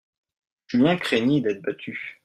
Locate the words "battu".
1.61-2.19